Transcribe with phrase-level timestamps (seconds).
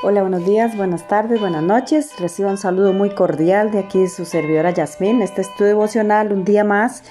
[0.00, 2.12] Hola, buenos días, buenas tardes, buenas noches.
[2.20, 5.22] Recibo un saludo muy cordial de aquí su servidora Yasmín.
[5.22, 7.02] Este es tu devocional un día más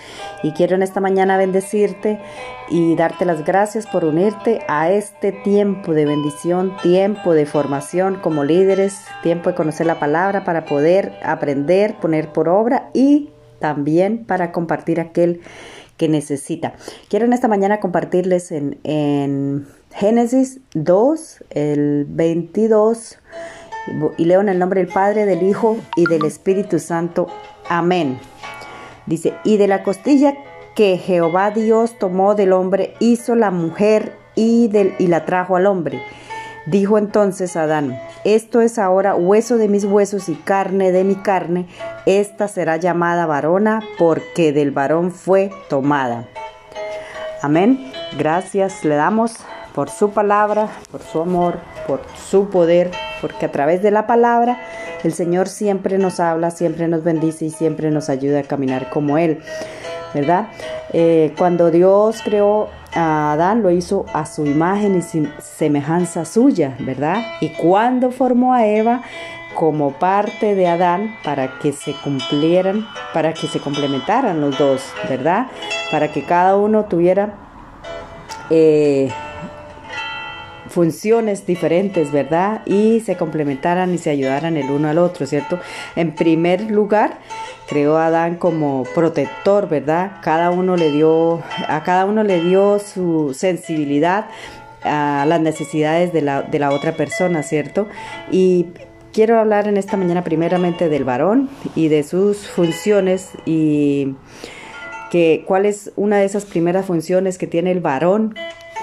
[0.42, 2.22] y quiero en esta mañana bendecirte
[2.70, 8.46] y darte las gracias por unirte a este tiempo de bendición, tiempo de formación como
[8.46, 14.54] líderes, tiempo de conocer la palabra para poder aprender, poner por obra y también para
[14.54, 15.42] compartir aquel
[15.98, 16.74] que necesita.
[17.10, 23.20] Quiero en esta mañana compartirles en, en Génesis 2, el 22,
[24.18, 27.28] y leo en el nombre del Padre, del Hijo y del Espíritu Santo.
[27.70, 28.20] Amén.
[29.06, 30.36] Dice, y de la costilla
[30.76, 35.66] que Jehová Dios tomó del hombre, hizo la mujer y, del, y la trajo al
[35.66, 36.02] hombre.
[36.68, 37.98] Dijo entonces Adán,
[38.36, 41.66] esto es ahora hueso de mis huesos y carne de mi carne,
[42.06, 46.28] esta será llamada varona porque del varón fue tomada.
[47.42, 47.90] Amén.
[48.18, 49.38] Gracias le damos
[49.74, 54.60] por su palabra, por su amor, por su poder, porque a través de la palabra
[55.06, 59.18] el Señor siempre nos habla, siempre nos bendice y siempre nos ayuda a caminar como
[59.18, 59.40] Él,
[60.14, 60.50] ¿verdad?
[60.92, 65.02] Eh, cuando Dios creó Adán, lo hizo a su imagen y
[65.42, 67.24] semejanza suya, ¿verdad?
[67.42, 69.02] Y cuando formó a Eva,
[69.54, 75.48] como parte de Adán para que se cumplieran, para que se complementaran los dos, ¿verdad?
[75.92, 77.36] Para que cada uno tuviera
[78.50, 79.10] eh,
[80.70, 82.62] funciones diferentes, ¿verdad?
[82.66, 85.60] Y se complementaran y se ayudaran el uno al otro, ¿cierto?
[85.96, 87.18] En primer lugar,
[87.68, 90.14] creó a Adán como protector, ¿verdad?
[90.22, 94.28] Cada uno le dio, a cada uno le dio su sensibilidad
[94.84, 97.88] a las necesidades de la, de la otra persona, ¿cierto?
[98.32, 98.68] Y
[99.12, 104.16] quiero hablar en esta mañana primeramente del varón y de sus funciones y
[105.12, 108.36] que cuál es una de esas primeras funciones que tiene el varón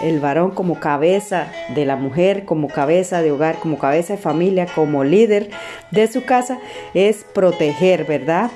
[0.02, 4.66] el varón como cabeza de la mujer, como cabeza de hogar, como cabeza de familia,
[4.74, 5.50] como líder
[5.90, 6.58] de su casa,
[6.94, 8.50] es proteger, ¿verdad?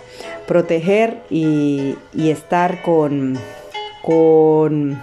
[0.47, 3.39] Proteger y, estar con,
[4.03, 5.01] con,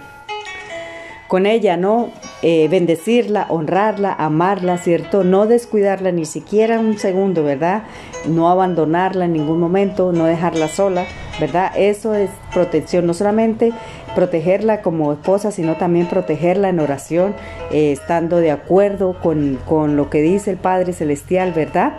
[1.28, 2.10] con ella, ¿no?
[2.42, 5.24] Eh, bendecirla, honrarla, amarla, ¿cierto?
[5.24, 7.84] No descuidarla ni siquiera un segundo, ¿verdad?
[8.26, 11.06] No abandonarla en ningún momento, no dejarla sola,
[11.40, 11.72] ¿verdad?
[11.76, 13.72] Eso es protección, no solamente
[14.16, 17.36] protegerla como esposa, sino también protegerla en oración,
[17.70, 21.92] eh, estando de acuerdo con, lo que dice el Padre Celestial, ¿verdad?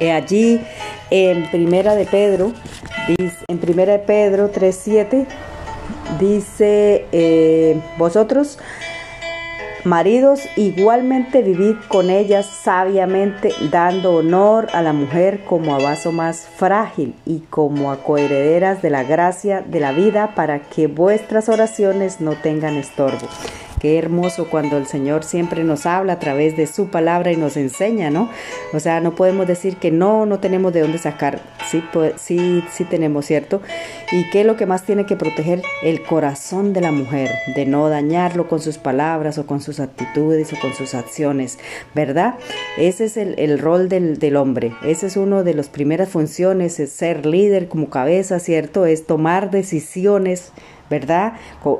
[0.00, 0.60] Allí
[1.10, 2.52] en Primera de Pedro,
[3.46, 5.26] en Primera de Pedro 3.7,
[6.18, 8.58] dice, eh, vosotros
[9.84, 16.46] Maridos, igualmente vivid con ellas sabiamente, dando honor a la mujer como a vaso más
[16.46, 22.20] frágil y como a coherederas de la gracia de la vida, para que vuestras oraciones
[22.20, 23.26] no tengan estorbo.
[23.80, 27.56] Qué hermoso cuando el Señor siempre nos habla a través de su palabra y nos
[27.56, 28.28] enseña, ¿no?
[28.74, 31.40] O sea, no podemos decir que no, no tenemos de dónde sacar.
[31.70, 31.82] Sí,
[32.16, 33.62] sí, sí tenemos, ¿cierto?
[34.12, 35.62] ¿Y qué es lo que más tiene que proteger?
[35.82, 40.52] El corazón de la mujer, de no dañarlo con sus palabras o con sus actitudes
[40.52, 41.58] o con sus acciones,
[41.94, 42.34] ¿verdad?
[42.76, 44.74] Ese es el, el rol del, del hombre.
[44.84, 48.84] Ese es uno de las primeras funciones, es ser líder como cabeza, ¿cierto?
[48.84, 50.52] Es tomar decisiones
[50.90, 51.34] ¿verdad?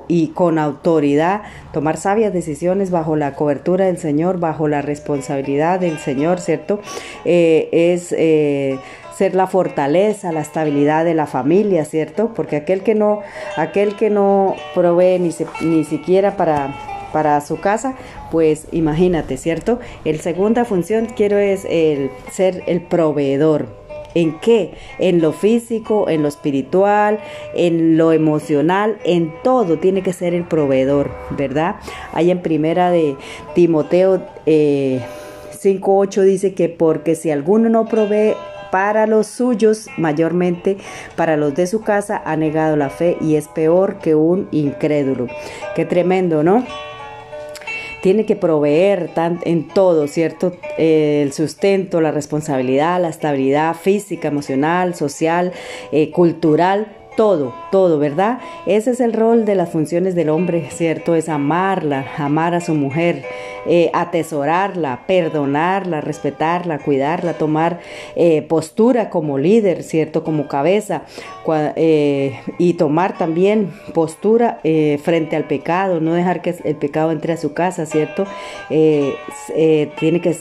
[0.09, 5.99] Y con autoridad, tomar sabias decisiones bajo la cobertura del Señor, bajo la responsabilidad del
[5.99, 6.81] Señor, ¿cierto?
[7.25, 8.79] Eh, es eh,
[9.15, 12.33] ser la fortaleza, la estabilidad de la familia, ¿cierto?
[12.35, 13.21] Porque aquel que no,
[13.57, 16.75] aquel que no provee ni, ni siquiera para
[17.13, 17.97] para su casa,
[18.31, 19.81] pues imagínate, ¿cierto?
[20.05, 23.80] El segunda función quiero es el ser el proveedor,
[24.15, 24.73] ¿En qué?
[24.99, 27.21] En lo físico, en lo espiritual,
[27.55, 31.77] en lo emocional, en todo tiene que ser el proveedor, ¿verdad?
[32.13, 33.17] Hay en primera de
[33.55, 35.01] Timoteo eh,
[35.53, 38.35] 5.8 dice que porque si alguno no provee
[38.71, 40.79] para los suyos, mayormente
[41.17, 45.27] para los de su casa, ha negado la fe y es peor que un incrédulo.
[45.75, 46.65] Qué tremendo, ¿no?
[48.03, 49.11] Tiene que proveer
[49.45, 50.55] en todo, ¿cierto?
[50.79, 55.53] Eh, el sustento, la responsabilidad, la estabilidad física, emocional, social,
[55.93, 58.39] eh, cultural, todo, todo, ¿verdad?
[58.65, 61.15] Ese es el rol de las funciones del hombre, ¿cierto?
[61.15, 63.25] Es amarla, amar a su mujer,
[63.67, 67.81] eh, atesorarla, perdonarla, respetarla, cuidarla, tomar
[68.17, 70.25] eh, postura como líder, ¿cierto?
[70.25, 71.03] Como cabeza
[71.77, 74.61] eh, y tomar también postura
[75.03, 78.25] frente al pecado, no dejar que el pecado entre a su casa, ¿cierto?
[78.71, 80.35] tiene que,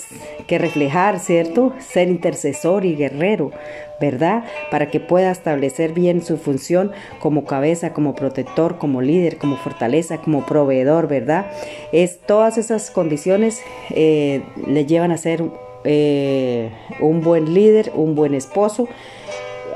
[0.48, 1.74] que reflejar, ¿cierto?
[1.80, 3.52] Ser intercesor y guerrero,
[4.00, 4.44] ¿verdad?
[4.72, 10.18] Para que pueda establecer bien su función como cabeza, como protector, como líder, como fortaleza,
[10.18, 11.48] como proveedor, ¿verdad?
[11.92, 13.62] Es todas esas condiciones
[13.92, 15.44] eh, le llevan a ser
[15.84, 18.88] eh, un buen líder, un buen esposo,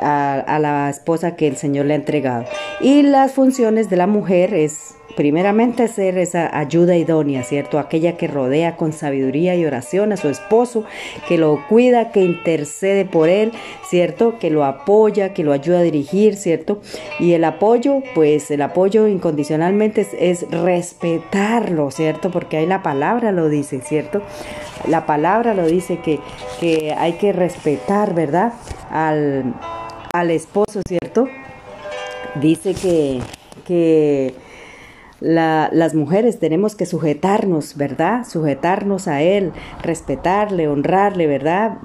[0.01, 2.45] a, la esposa que el Señor le ha entregado.
[2.81, 7.79] Y las funciones de la mujer es primeramente ser esa ayuda idónea, ¿cierto?
[7.79, 10.85] Aquella que rodea con sabiduría y oración a su esposo,
[11.27, 13.51] que lo cuida, que intercede por él,
[13.87, 14.37] ¿cierto?
[14.39, 16.81] Que lo apoya, que lo ayuda a dirigir, ¿cierto?
[17.19, 22.31] Y el apoyo, pues el apoyo incondicionalmente es, respetarlo, ¿cierto?
[22.31, 24.21] Porque ahí la palabra lo dice, ¿cierto?
[24.87, 26.19] La palabra lo dice que,
[26.59, 28.53] que hay que respetar, ¿verdad?
[28.89, 29.53] Al
[30.13, 31.27] al esposo, ¿cierto?
[32.35, 33.19] Dice que,
[33.65, 34.35] que
[35.23, 38.25] las mujeres tenemos que sujetarnos, ¿verdad?
[38.27, 41.77] Sujetarnos a Él, respetarle, honrarle, ¿verdad?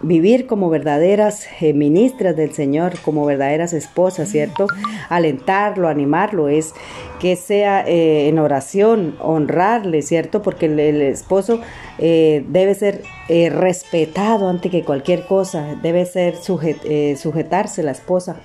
[0.00, 4.66] vivir como verdaderas eh, ministras del Señor, como verdaderas esposas, ¿cierto?
[5.10, 6.74] Alentarlo, animarlo, es
[7.20, 10.40] que sea eh, en oración, honrarle, ¿cierto?
[10.40, 11.60] Porque el, esposo
[11.98, 18.36] eh, debe ser respetado ante que cualquier cosa, debe ser sujetarse la esposa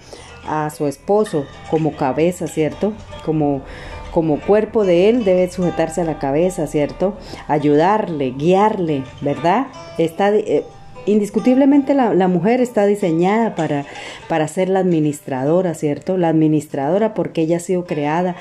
[0.47, 2.93] a su esposo como cabeza, ¿cierto?
[3.25, 3.61] Como
[4.11, 7.15] como cuerpo de él debe sujetarse a la cabeza, ¿cierto?
[7.47, 9.67] Ayudarle, guiarle, ¿verdad?
[9.97, 10.63] Está eh,
[11.05, 13.85] indiscutiblemente la, mujer está diseñada para,
[14.27, 16.17] para ser la administradora, ¿cierto?
[16.17, 18.35] La administradora porque ella ha sido creada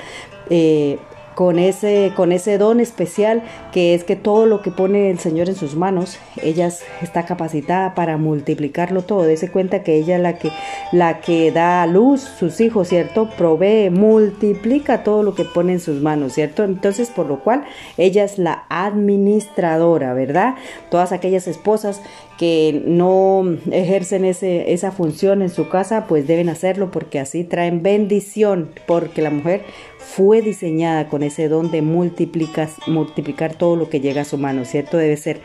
[0.49, 0.97] eh,
[1.35, 5.49] con ese, con ese don especial que es que todo lo que pone el Señor
[5.49, 6.69] en sus manos, ella
[7.01, 9.23] está capacitada para multiplicarlo todo.
[9.23, 10.51] Dese cuenta que ella es la que,
[10.91, 13.29] la que da a luz sus hijos, ¿cierto?
[13.37, 16.63] Provee, multiplica todo lo que pone en sus manos, ¿cierto?
[16.63, 17.63] Entonces, por lo cual,
[17.97, 20.55] ella es la administradora, ¿verdad?
[20.89, 22.01] Todas aquellas esposas
[22.41, 27.83] que no ejercen ese, esa función en su casa, pues deben hacerlo porque así traen
[27.83, 29.61] bendición, porque la mujer
[29.99, 34.65] fue diseñada con ese don de multiplicar, multiplicar todo lo que llega a su mano,
[34.65, 34.97] ¿cierto?
[34.97, 35.41] Debe ser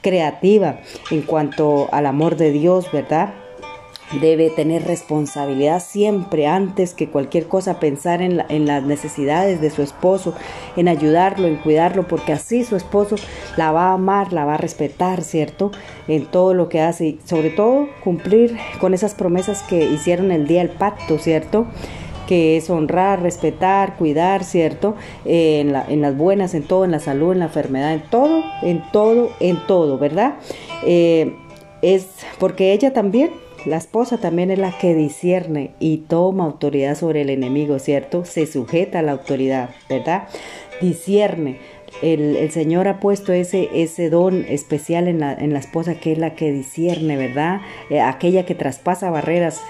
[0.00, 0.80] creativa
[1.10, 3.34] en cuanto al amor de Dios, ¿verdad?
[4.20, 9.82] Debe tener responsabilidad siempre antes que cualquier cosa pensar en, en, las necesidades de su
[9.82, 10.34] esposo,
[10.76, 13.16] en ayudarlo, en cuidarlo, porque así su esposo
[13.56, 15.72] la va a amar, la va a respetar, ¿cierto?
[16.08, 20.46] En todo lo que hace y sobre todo cumplir con esas promesas que hicieron el
[20.46, 21.66] día del pacto, ¿cierto?
[22.28, 24.94] que es honrar, respetar, cuidar, ¿cierto?
[25.24, 28.82] En, en, las buenas, en todo, en la salud, en la enfermedad, en todo, en
[28.92, 30.34] todo, en todo, ¿verdad?
[30.84, 31.34] Eh,
[31.80, 32.06] es
[32.38, 33.30] porque ella también,
[33.64, 38.24] la esposa también es la que discierne y toma autoridad sobre el enemigo, ¿cierto?
[38.24, 40.28] Se sujeta a la autoridad, ¿verdad?
[40.80, 41.58] Discierne
[42.02, 46.18] el, Señor ha puesto ese, ese don especial en la, en la esposa que es
[46.18, 47.60] la que discierne, ¿verdad?
[47.90, 49.60] Eh, aquella que traspasa barreras.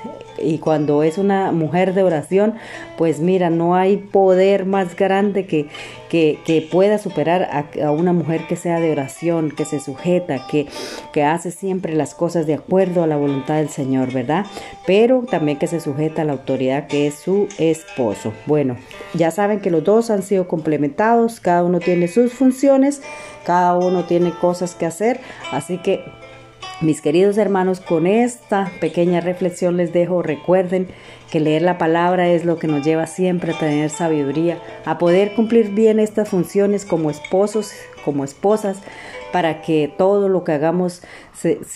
[0.43, 2.55] Y cuando es una mujer de oración,
[2.96, 5.69] pues mira, no hay poder más grande que,
[6.08, 10.66] que, pueda superar a, una mujer que sea de oración, que se sujeta, que,
[11.12, 14.46] que hace siempre las cosas de acuerdo a la voluntad del Señor, ¿verdad?
[14.87, 18.32] Pero también que se sujeta a la autoridad que es su esposo.
[18.46, 18.76] Bueno,
[19.14, 23.02] ya saben que los dos han sido complementados, cada uno tiene sus funciones,
[23.44, 25.20] cada uno tiene cosas que hacer,
[25.52, 26.05] así que
[26.80, 30.86] mis queridos hermanos, con esta pequeña reflexión les dejo, recuerden
[31.30, 35.34] que leer la palabra es lo que nos lleva siempre a tener sabiduría, a poder
[35.34, 37.72] cumplir bien estas funciones como esposos,
[38.04, 38.78] como esposas,
[39.32, 41.02] para que todo lo que hagamos,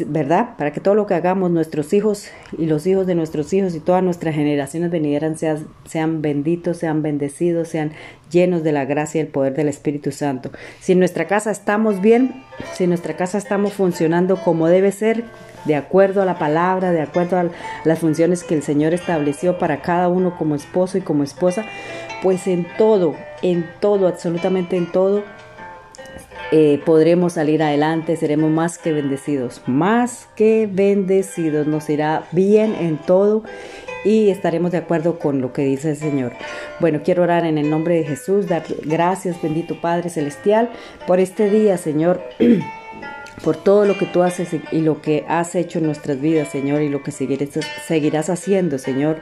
[0.07, 0.57] ¿verdad?
[0.57, 3.81] Para que todo lo que hagamos nuestros hijos y los hijos de nuestros hijos y
[3.81, 7.93] todas nuestras generaciones venideras sean, sean benditos, sean bendecidos, sean
[8.31, 10.51] llenos de la gracia y el poder del Espíritu Santo.
[10.81, 15.25] Si en nuestra casa estamos bien, si en nuestra casa estamos funcionando como debe ser,
[15.65, 17.47] de acuerdo a la palabra, de acuerdo a
[17.85, 21.65] las funciones que el Señor estableció para cada uno como esposo y como esposa,
[22.23, 25.23] pues en todo, en todo, absolutamente en todo,
[26.51, 32.99] eh, podremos salir adelante, seremos más que bendecidos, más que bendecidos, nos irá bien en
[32.99, 33.43] todo
[34.05, 36.33] y estaremos de acuerdo con lo que dice el Señor.
[36.81, 40.71] Bueno, quiero orar en el nombre de Jesús, dar gracias, bendito Padre Celestial,
[41.07, 42.23] por este día, Señor.
[43.43, 46.83] por todo lo que tú haces y lo que has hecho en nuestras vidas, Señor,
[46.83, 49.21] y lo que seguirás haciendo, Señor.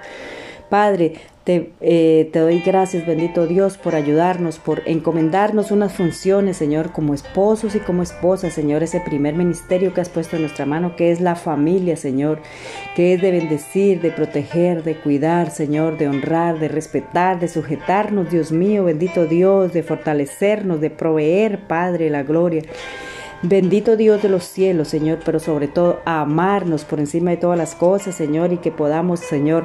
[0.68, 1.14] Padre,
[1.50, 7.12] te, eh, te, doy gracias, bendito Dios, por ayudarnos, por encomendarnos unas funciones, Señor, como
[7.12, 11.10] esposos y como esposas, Señor, ese primer ministerio que has puesto en nuestra mano, que
[11.10, 12.38] es la familia, Señor,
[12.94, 18.30] que es de bendecir, de proteger, de cuidar, Señor, de honrar, de respetar, de sujetarnos,
[18.30, 22.62] Dios mío, bendito Dios, de fortalecernos, de proveer, Padre, la gloria.
[23.42, 27.74] Bendito Dios de los cielos, Señor, pero sobre todo amarnos por encima de todas las
[27.74, 29.64] cosas, Señor, y que podamos, Señor,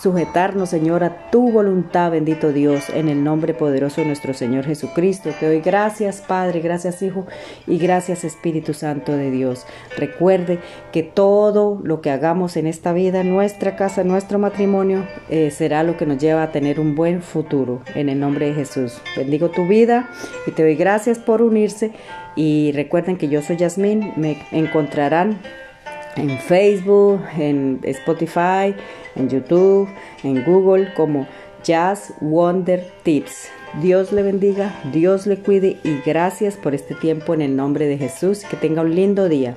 [0.00, 5.30] sujetarnos, Señor, a tu voluntad, bendito Dios, en el nombre poderoso de nuestro Señor Jesucristo.
[5.38, 7.26] Te doy gracias, Padre, gracias, Hijo,
[7.66, 9.66] y gracias, Espíritu Santo de Dios.
[9.96, 10.58] Recuerde
[10.92, 15.96] que todo lo que hagamos en esta vida, nuestra casa, nuestro matrimonio, eh, será lo
[15.96, 17.82] que nos lleva a tener un buen futuro.
[17.94, 19.00] En el nombre de Jesús.
[19.16, 20.08] Bendigo tu vida
[20.46, 21.92] y te doy gracias por unirse.
[22.36, 24.12] Y recuerden que yo soy Yasmín.
[24.16, 25.40] Me encontrarán
[26.16, 28.74] en Facebook, en Spotify,
[29.16, 29.88] en YouTube,
[30.22, 31.26] en Google como
[31.62, 33.48] Jazz Wonder Tips.
[33.80, 37.98] Dios le bendiga, Dios le cuide y gracias por este tiempo en el nombre de
[37.98, 38.44] Jesús.
[38.44, 39.56] Que tenga un lindo día.